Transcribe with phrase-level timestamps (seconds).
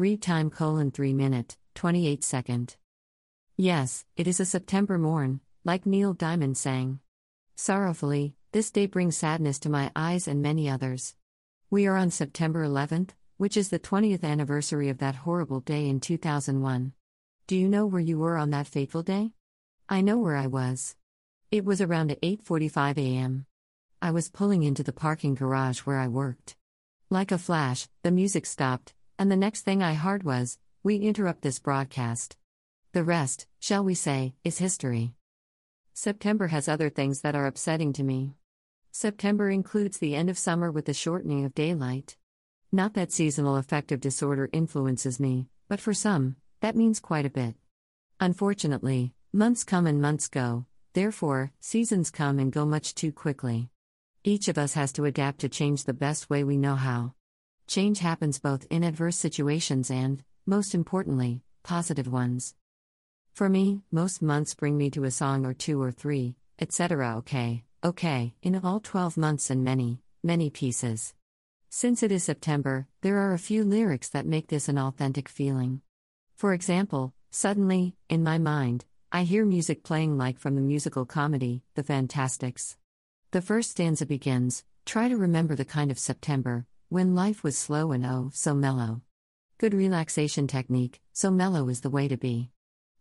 [0.00, 2.76] Read time colon 3 minute, 28 second.
[3.58, 7.00] Yes, it is a September morn, like Neil Diamond sang.
[7.54, 11.16] Sorrowfully, this day brings sadness to my eyes and many others.
[11.68, 16.00] We are on September 11th, which is the 20th anniversary of that horrible day in
[16.00, 16.94] 2001.
[17.46, 19.32] Do you know where you were on that fateful day?
[19.86, 20.96] I know where I was.
[21.50, 23.44] It was around 8:45 a.m.
[24.00, 26.56] I was pulling into the parking garage where I worked.
[27.10, 31.42] Like a flash, the music stopped, and the next thing I heard was, "We interrupt
[31.42, 32.38] this broadcast."
[32.92, 35.14] The rest, shall we say, is history.
[35.92, 38.34] September has other things that are upsetting to me.
[38.90, 42.16] September includes the end of summer with the shortening of daylight.
[42.72, 47.56] Not that seasonal affective disorder influences me, but for some, that means quite a bit.
[48.20, 50.64] Unfortunately, months come and months go,
[50.94, 53.68] therefore, seasons come and go much too quickly.
[54.24, 57.12] Each of us has to adapt to change the best way we know how.
[57.70, 62.56] Change happens both in adverse situations and, most importantly, positive ones.
[63.32, 67.18] For me, most months bring me to a song or two or three, etc.
[67.18, 71.14] Okay, okay, in all 12 months and many, many pieces.
[71.68, 75.80] Since it is September, there are a few lyrics that make this an authentic feeling.
[76.34, 81.62] For example, suddenly, in my mind, I hear music playing like from the musical comedy,
[81.76, 82.76] The Fantasticks.
[83.30, 87.92] The first stanza begins Try to remember the kind of September, when life was slow
[87.92, 89.00] and oh, so mellow.
[89.58, 92.50] Good relaxation technique, so mellow is the way to be.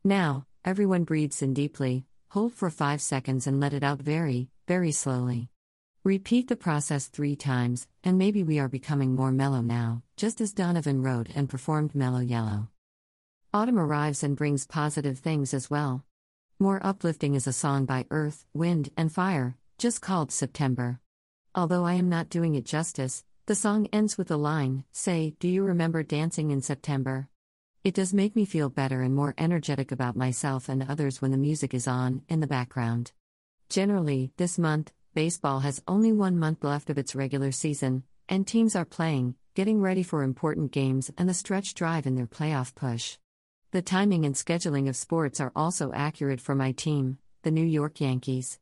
[0.04, 4.92] Now, everyone breathes in deeply, hold for 5 seconds and let it out very, very
[4.92, 5.50] slowly.
[6.04, 10.54] Repeat the process three times, and maybe we are becoming more mellow now, just as
[10.54, 12.68] Donovan wrote and performed Mellow Yellow.
[13.56, 16.06] Autumn arrives and brings positive things as well.
[16.60, 21.00] More Uplifting is a song by Earth, Wind, and Fire, just called September.
[21.56, 25.48] Although I am not doing it justice, the song ends with the line Say, do
[25.48, 27.30] you remember dancing in September?
[27.84, 31.38] It does make me feel better and more energetic about myself and others when the
[31.48, 33.12] music is on in the background.
[33.68, 38.76] Generally, this month, baseball has only one month left of its regular season, and teams
[38.76, 43.18] are playing, getting ready for important games and the stretch drive in their playoff push.
[43.72, 48.00] The timing and scheduling of sports are also accurate for my team, the New York
[48.00, 48.60] Yankees.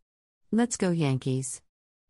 [0.50, 1.62] Let's go, Yankees!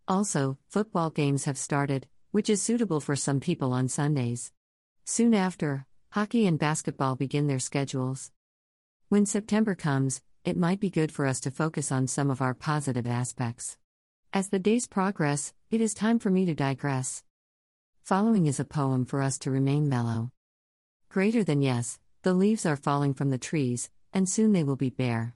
[0.07, 2.06] Also, football games have started,
[2.38, 4.52] which is suitable for some people on Sundays.
[5.06, 8.31] Soon after, hockey and basketball begin their schedules.
[9.09, 12.53] When September comes, it might be good for us to focus on some of our
[12.53, 13.75] positive aspects.
[14.34, 17.24] As the days progress, it is time for me to digress.
[18.03, 20.30] Following is a poem for us to remain mellow.
[21.09, 24.92] Greater than yes, the leaves are falling from the trees, and soon they will be
[24.92, 25.34] bare.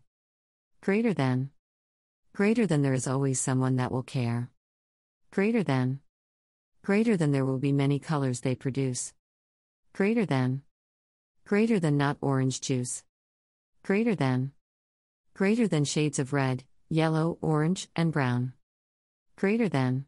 [0.81, 1.49] Greater than.
[2.31, 4.51] Greater than there is always someone that will care.
[5.31, 5.99] Greater than.
[6.83, 9.13] Greater than there will be many colors they produce.
[9.93, 10.63] Greater than.
[11.45, 13.03] Greater than not orange juice.
[13.83, 14.51] Greater than.
[15.35, 18.53] Greater than shades of red, yellow, orange, and brown.
[19.35, 20.05] Greater than.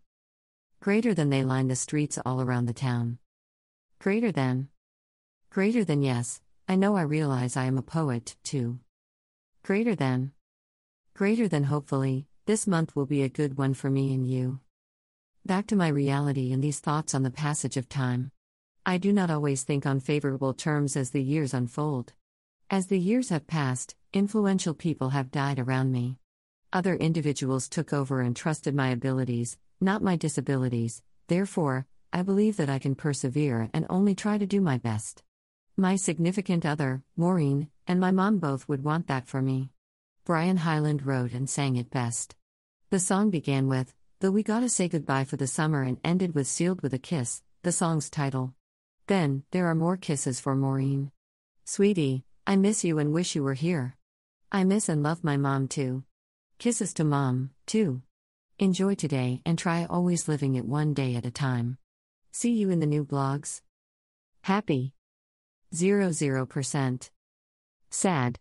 [0.80, 3.20] Greater than they line the streets all around the town.
[4.00, 4.70] Greater than.
[5.52, 8.80] Greater than yes, I know I realize I am a poet, too.
[9.62, 10.32] Greater than.
[11.14, 14.60] Greater than hopefully, this month will be a good one for me and you.
[15.46, 18.32] Back to my reality and these thoughts on the passage of time.
[18.86, 22.14] I do not always think on favorable terms as the years unfold.
[22.70, 26.18] As the years have passed, influential people have died around me.
[26.72, 32.70] Other individuals took over and trusted my abilities, not my disabilities, therefore, I believe that
[32.70, 35.24] I can persevere and only try to do my best.
[35.76, 39.72] My significant other, Maureen, and my mom both would want that for me.
[40.24, 42.34] Brian Hyland wrote and sang it best.
[42.92, 46.48] The song began with, Though We Gotta Say Goodbye for the Summer and ended with
[46.48, 48.54] Sealed with a Kiss, the song's title.
[49.08, 51.12] Then, there are more kisses for Maureen.
[51.66, 53.98] Sweetie, I miss you and wish you were here.
[54.50, 56.06] I miss and love my mom too.
[56.58, 58.02] Kisses to mom, too.
[58.60, 61.78] Enjoy today and try always living it one day at a time.
[62.32, 63.60] See you in the new blogs.
[64.44, 64.94] Happy.
[65.76, 67.10] 00%.
[67.90, 68.40] Sad.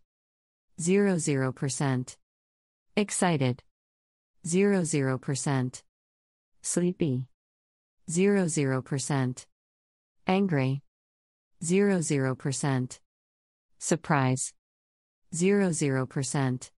[0.81, 2.17] 00%.
[2.95, 3.63] Excited.
[4.47, 5.83] 00%.
[6.63, 7.27] Sleepy.
[8.11, 9.47] 00%.
[10.27, 10.83] Angry.
[11.63, 12.99] 00%.
[13.79, 14.53] Surprise.
[15.35, 16.71] 00%.